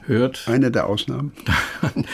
[0.06, 0.46] hört.
[0.46, 1.32] Eine der Ausnahmen.
[1.80, 2.04] Dann,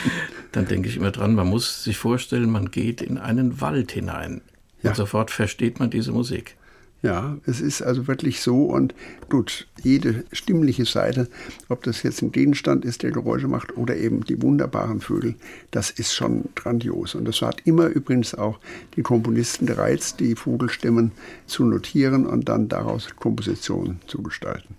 [0.52, 4.42] dann denke ich immer dran, man muss sich vorstellen, man geht in einen Wald hinein.
[4.82, 4.90] Ja.
[4.90, 6.56] Und sofort versteht man diese Musik.
[7.04, 8.94] Ja, es ist also wirklich so und
[9.28, 11.28] gut, jede stimmliche Seite,
[11.68, 15.34] ob das jetzt ein Gegenstand ist, der Geräusche macht oder eben die wunderbaren Vögel,
[15.70, 17.14] das ist schon grandios.
[17.14, 18.58] Und das hat immer übrigens auch
[18.96, 21.12] die Komponisten gereizt, die Vogelstimmen
[21.44, 24.74] zu notieren und dann daraus Kompositionen zu gestalten.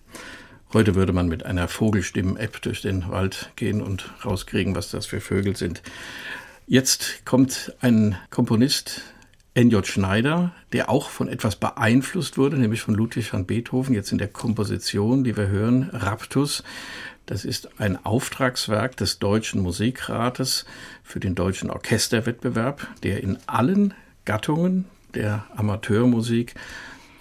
[0.73, 5.21] Heute würde man mit einer Vogelstimmen-App durch den Wald gehen und rauskriegen, was das für
[5.21, 5.83] Vögel sind.
[6.65, 9.03] Jetzt kommt ein Komponist,
[9.55, 9.87] N.J.
[9.87, 14.27] Schneider, der auch von etwas beeinflusst wurde, nämlich von Ludwig van Beethoven, jetzt in der
[14.27, 16.61] Komposition, die wir hören, Raptus.
[17.25, 20.65] Das ist ein Auftragswerk des Deutschen Musikrates
[21.03, 23.93] für den Deutschen Orchesterwettbewerb, der in allen
[24.25, 26.55] Gattungen der Amateurmusik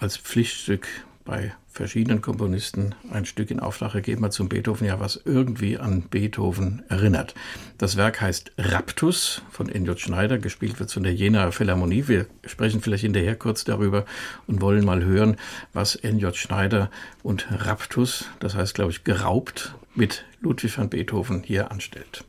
[0.01, 0.87] als Pflichtstück
[1.23, 6.03] bei verschiedenen Komponisten ein Stück in Auftrag gegeben hat zum Beethoven, ja, was irgendwie an
[6.03, 7.35] Beethoven erinnert.
[7.77, 9.99] Das Werk heißt Raptus von N.J.
[9.99, 12.07] Schneider, gespielt wird von der Jenaer Philharmonie.
[12.07, 14.05] Wir sprechen vielleicht hinterher kurz darüber
[14.47, 15.35] und wollen mal hören,
[15.73, 16.35] was N.J.
[16.35, 16.89] Schneider
[17.23, 22.23] und Raptus, das heißt, glaube ich, geraubt, mit Ludwig van Beethoven hier anstellt.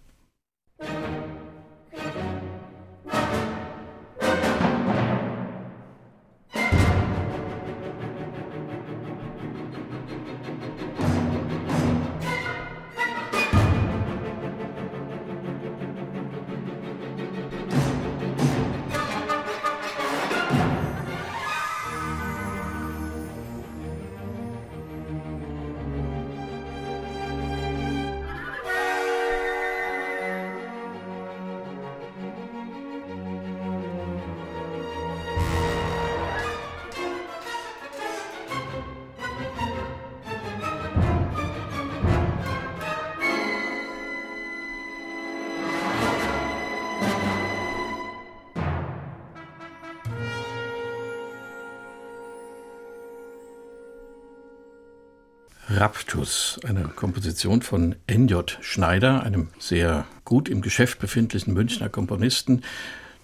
[55.77, 58.59] Raptus, eine Komposition von N.J.
[58.63, 62.63] Schneider, einem sehr gut im Geschäft befindlichen Münchner Komponisten,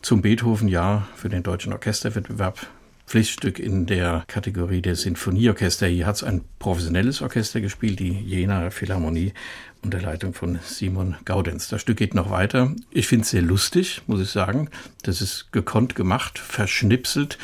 [0.03, 2.67] zum Beethoven-Jahr für den Deutschen Orchesterwettbewerb.
[3.07, 5.87] Pflichtstück in der Kategorie der Sinfonieorchester.
[5.87, 9.33] Hier hat es ein professionelles Orchester gespielt, die Jena Philharmonie
[9.83, 11.69] unter Leitung von Simon Gaudenz.
[11.69, 12.75] Das Stück geht noch weiter.
[12.91, 14.69] Ich finde es sehr lustig, muss ich sagen.
[15.03, 17.39] Das ist gekonnt gemacht, verschnipselt.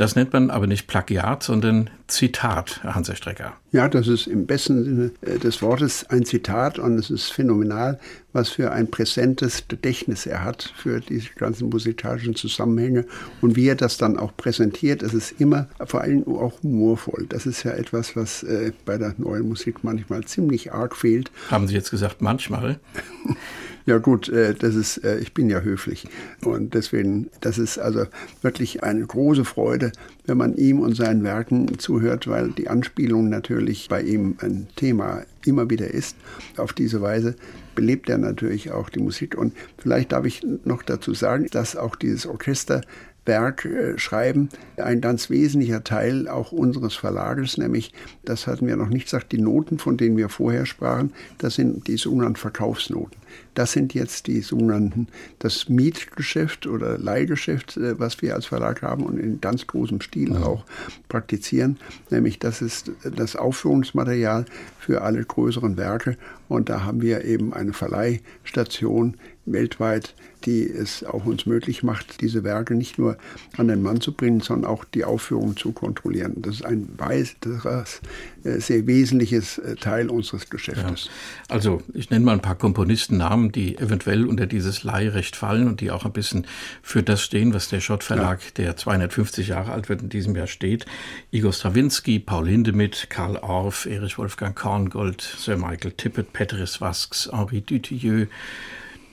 [0.00, 3.52] Das nennt man aber nicht Plagiat, sondern Zitat, Herr Strecker.
[3.70, 8.00] Ja, das ist im besten Sinne äh, des Wortes ein Zitat und es ist phänomenal,
[8.32, 13.04] was für ein präsentes Gedächtnis er hat für diese ganzen musikalischen Zusammenhänge
[13.42, 15.02] und wie er das dann auch präsentiert.
[15.02, 17.26] Es ist immer vor allem auch humorvoll.
[17.28, 21.30] Das ist ja etwas, was äh, bei der neuen Musik manchmal ziemlich arg fehlt.
[21.50, 22.80] Haben Sie jetzt gesagt manchmal?
[23.90, 26.06] Ja gut, äh, das ist, äh, ich bin ja höflich
[26.44, 28.06] und deswegen, das ist also
[28.40, 29.90] wirklich eine große Freude,
[30.26, 35.24] wenn man ihm und seinen Werken zuhört, weil die Anspielung natürlich bei ihm ein Thema
[35.44, 36.14] immer wieder ist.
[36.56, 37.34] Auf diese Weise
[37.74, 41.96] belebt er natürlich auch die Musik und vielleicht darf ich noch dazu sagen, dass auch
[41.96, 42.82] dieses Orchester
[43.26, 47.92] Werk äh, schreiben, ein ganz wesentlicher Teil auch unseres Verlages, nämlich,
[48.24, 51.86] das hatten wir noch nicht gesagt, die Noten, von denen wir vorher sprachen, das sind
[51.86, 53.20] die sogenannten Verkaufsnoten.
[53.54, 59.04] Das sind jetzt die sogenannten, das Mietgeschäft oder Leihgeschäft, äh, was wir als Verlag haben
[59.04, 60.42] und in ganz großem Stil ja.
[60.42, 60.64] auch
[61.08, 61.78] praktizieren.
[62.10, 64.44] Nämlich das ist das Aufführungsmaterial
[64.78, 66.16] für alle größeren Werke.
[66.48, 69.16] Und da haben wir eben eine Verleihstation
[69.52, 73.16] weltweit, die es auch uns möglich macht, diese Werke nicht nur
[73.56, 76.34] an den Mann zu bringen, sondern auch die Aufführung zu kontrollieren.
[76.38, 78.00] Das ist ein weiteres,
[78.44, 81.06] äh, sehr wesentliches äh, Teil unseres Geschäftes.
[81.06, 81.10] Ja.
[81.48, 85.90] Also ich nenne mal ein paar Komponistennamen, die eventuell unter dieses Leihrecht fallen und die
[85.90, 86.46] auch ein bisschen
[86.82, 88.50] für das stehen, was der Schott Verlag, ja.
[88.56, 90.86] der 250 Jahre alt wird, in diesem Jahr steht.
[91.30, 97.60] Igor Strawinski, Paul Hindemith, Karl Orff, Erich Wolfgang Korngold, Sir Michael Tippett, Petris Vasks, Henri
[97.60, 98.28] Dutilleux,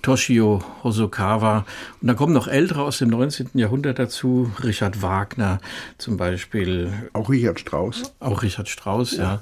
[0.08, 1.66] Toshio Hosokawa.
[2.02, 3.50] Und dann kommen noch ältere aus dem 19.
[3.56, 5.60] Jahrhundert dazu, Richard Wagner
[5.98, 6.94] zum Beispiel.
[7.12, 8.14] Auch Richard Strauss.
[8.22, 9.24] Auch Richard Strauss, ja.
[9.24, 9.42] ja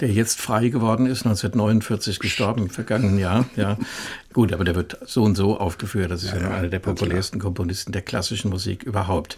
[0.00, 3.44] der jetzt frei geworden ist, 1949 gestorben, im vergangenen Jahr.
[3.56, 3.78] Ja.
[4.32, 6.10] Gut, aber der wird so und so aufgeführt.
[6.10, 9.36] Das ist ja, ja einer der populärsten Komponisten der klassischen Musik überhaupt.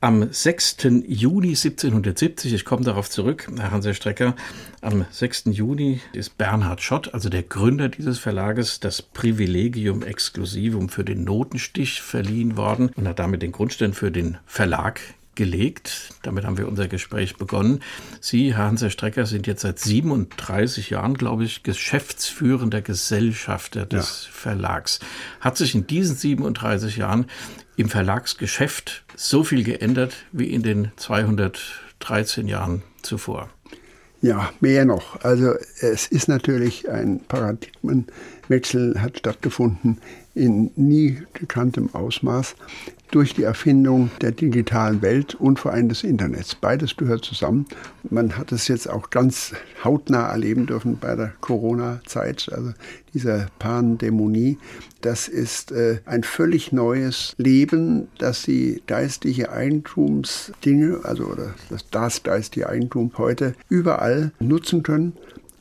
[0.00, 0.76] Am 6.
[1.06, 4.36] Juni 1770, ich komme darauf zurück, Herr Hanser Strecker,
[4.80, 5.46] am 6.
[5.46, 12.00] Juni ist Bernhard Schott, also der Gründer dieses Verlages, das Privilegium Exclusivum für den Notenstich
[12.00, 15.00] verliehen worden und hat damit den Grundstein für den Verlag
[15.38, 16.10] gelegt.
[16.24, 17.80] Damit haben wir unser Gespräch begonnen.
[18.20, 24.32] Sie, Herr Hanser Strecker, sind jetzt seit 37 Jahren, glaube ich, geschäftsführender Gesellschafter des ja.
[24.32, 24.98] Verlags.
[25.40, 27.26] Hat sich in diesen 37 Jahren
[27.76, 33.48] im Verlagsgeschäft so viel geändert wie in den 213 Jahren zuvor?
[34.20, 35.22] Ja, mehr noch.
[35.22, 39.98] Also es ist natürlich ein Paradigmenwechsel hat stattgefunden
[40.34, 42.56] in nie gekanntem Ausmaß
[43.10, 46.54] durch die Erfindung der digitalen Welt und vor allem des Internets.
[46.54, 47.66] Beides gehört zusammen.
[48.10, 49.54] Man hat es jetzt auch ganz
[49.84, 52.72] hautnah erleben dürfen bei der Corona-Zeit, also
[53.14, 54.58] dieser Pandämonie.
[55.00, 62.22] Das ist äh, ein völlig neues Leben, das die geistige Eigentumsdinge, also oder das, das
[62.22, 65.12] geistige Eigentum heute überall nutzen können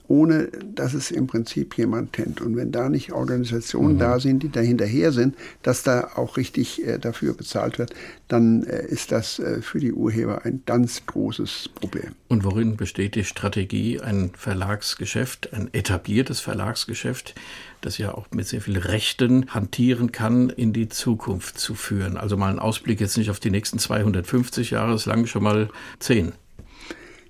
[0.07, 2.41] ohne dass es im Prinzip jemand kennt.
[2.41, 3.99] Und wenn da nicht Organisationen mhm.
[3.99, 7.93] da sind, die dahinterher sind, dass da auch richtig äh, dafür bezahlt wird,
[8.27, 12.15] dann äh, ist das äh, für die Urheber ein ganz großes Problem.
[12.29, 17.35] Und worin besteht die Strategie, ein Verlagsgeschäft, ein etabliertes Verlagsgeschäft,
[17.81, 22.17] das ja auch mit sehr vielen Rechten hantieren kann, in die Zukunft zu führen?
[22.17, 25.69] Also mal ein Ausblick jetzt nicht auf die nächsten 250 Jahre, es lang schon mal
[25.99, 26.33] 10.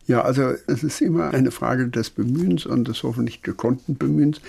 [0.08, 4.39] Ja, also es ist immer eine Frage des Bemühens und des hoffentlich gekonnten Bemühens,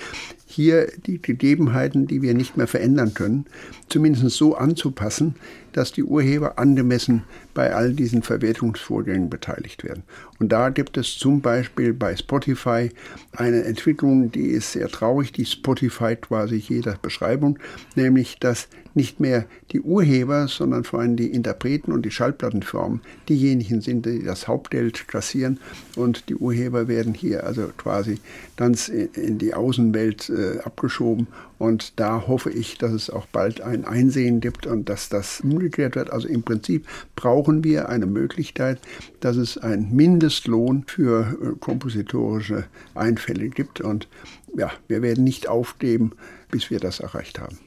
[0.47, 3.45] hier die Gegebenheiten, die wir nicht mehr verändern können,
[3.89, 5.35] zumindest so anzupassen,
[5.79, 7.23] dass die Urheber angemessen
[7.55, 10.03] bei all diesen Verwertungsvorgängen beteiligt werden.
[10.41, 12.91] Und da gibt es zum Beispiel bei Spotify
[13.31, 17.61] eine Entwicklung, die ist sehr traurig, die Spotify quasi jeder Beschreibung,
[17.95, 23.81] nämlich dass nicht mehr die Urheber, sondern vor allem die Interpreten und die Schallplattenfirmen diejenigen
[23.81, 25.61] sind, die das Hauptgeld kassieren
[25.95, 28.19] und die Urheber werden hier also quasi
[28.57, 33.85] ganz in die Außenwelt äh, abgeschoben und da hoffe ich, dass es auch bald ein
[33.85, 36.11] Einsehen gibt und dass das umgekehrt wird.
[36.11, 38.81] Also im Prinzip brauchen wir eine Möglichkeit,
[39.21, 42.65] dass es einen Mindestlohn für äh, kompositorische
[42.95, 43.81] Einfälle gibt.
[43.81, 44.09] Und
[44.57, 46.13] ja, wir werden nicht aufgeben,
[46.51, 47.59] bis wir das erreicht haben.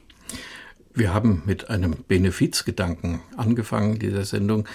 [0.94, 4.66] Wir haben mit einem Benefizgedanken angefangen, dieser Sendung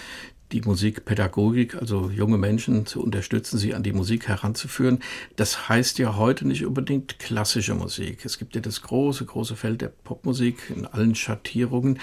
[0.51, 4.99] die Musikpädagogik, also junge Menschen zu unterstützen, sie an die Musik heranzuführen.
[5.36, 8.23] Das heißt ja heute nicht unbedingt klassische Musik.
[8.23, 11.99] Es gibt ja das große, große Feld der Popmusik in allen Schattierungen.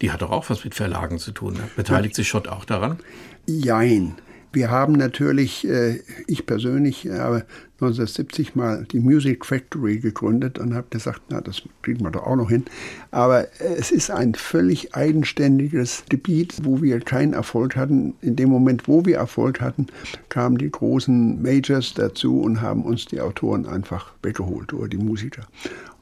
[0.00, 1.54] Die hat doch auch was mit Verlagen zu tun.
[1.54, 1.68] Ne?
[1.76, 2.98] Beteiligt sich Schott auch daran?
[3.46, 4.14] Jein.
[4.52, 7.44] Wir haben natürlich, äh, ich persönlich habe
[7.80, 12.36] 1970 mal die Music Factory gegründet und habe gesagt, na, das kriegen wir doch auch
[12.36, 12.64] noch hin.
[13.10, 18.14] Aber es ist ein völlig eigenständiges Gebiet, wo wir keinen Erfolg hatten.
[18.20, 19.86] In dem Moment, wo wir Erfolg hatten,
[20.28, 25.46] kamen die großen Majors dazu und haben uns die Autoren einfach weggeholt oder die Musiker.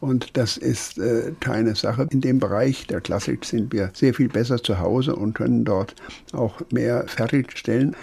[0.01, 2.09] Und das ist äh, keine Sache.
[2.11, 5.95] In dem Bereich der Klassik sind wir sehr viel besser zu Hause und können dort
[6.33, 7.95] auch mehr fertigstellen.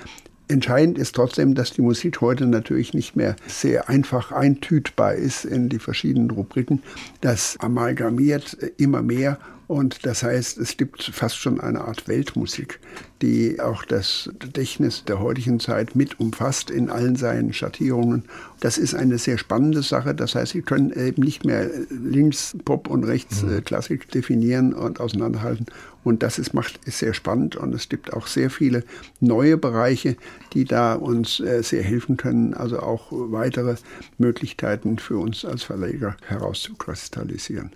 [0.48, 5.70] Entscheidend ist trotzdem, dass die Musik heute natürlich nicht mehr sehr einfach eintütbar ist in
[5.70, 6.84] die verschiedenen Rubriken.
[7.22, 12.80] Das amalgamiert immer mehr und das heißt, es gibt fast schon eine Art Weltmusik,
[13.22, 18.26] die auch das Gedächtnis der heutigen Zeit mit umfasst in allen seinen Schattierungen.
[18.60, 20.14] Das ist eine sehr spannende Sache.
[20.14, 23.64] Das heißt, Sie können eben nicht mehr links Pop und rechts mhm.
[23.64, 25.66] Klassik definieren und auseinanderhalten.
[26.04, 28.84] Und das ist, macht, ist sehr spannend und es gibt auch sehr viele
[29.20, 30.16] neue Bereiche,
[30.54, 33.76] die da uns äh, sehr helfen können, also auch weitere
[34.20, 37.72] Möglichkeiten für uns als Verleger herauszukristallisieren.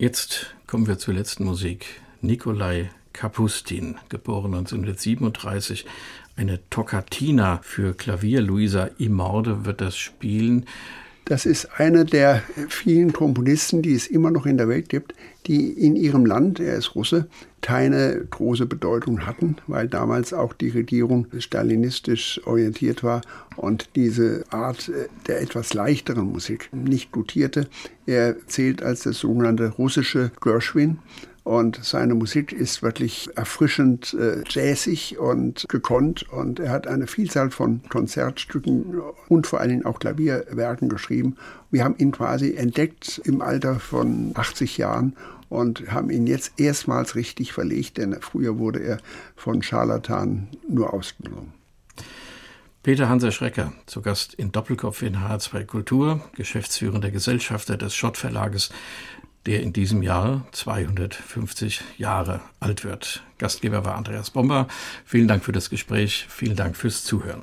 [0.00, 2.00] Jetzt kommen wir zur letzten Musik.
[2.22, 5.84] Nikolai Kapustin, geboren 1937,
[6.36, 8.40] eine Toccatina für Klavier.
[8.40, 10.64] Luisa Imorde wird das spielen.
[11.30, 15.14] Das ist einer der vielen Komponisten, die es immer noch in der Welt gibt,
[15.46, 17.28] die in ihrem Land, er ist Russe,
[17.60, 23.20] keine große Bedeutung hatten, weil damals auch die Regierung stalinistisch orientiert war
[23.54, 24.90] und diese Art
[25.28, 27.68] der etwas leichteren Musik nicht gutierte.
[28.06, 30.98] Er zählt als das sogenannte russische Gershwin
[31.42, 36.28] Und seine Musik ist wirklich erfrischend äh, jazzig und gekonnt.
[36.30, 41.36] Und er hat eine Vielzahl von Konzertstücken und vor allen Dingen auch Klavierwerken geschrieben.
[41.70, 45.16] Wir haben ihn quasi entdeckt im Alter von 80 Jahren
[45.48, 48.98] und haben ihn jetzt erstmals richtig verlegt, denn früher wurde er
[49.36, 51.52] von Scharlatanen nur ausgenommen.
[52.82, 58.70] Peter Hanser Schrecker, zu Gast in Doppelkopf in H2 Kultur, geschäftsführender Gesellschafter des Schott Verlages,
[59.46, 63.22] der in diesem Jahr 250 Jahre alt wird.
[63.38, 64.68] Gastgeber war Andreas Bomber.
[65.04, 66.26] Vielen Dank für das Gespräch.
[66.28, 67.42] Vielen Dank fürs Zuhören.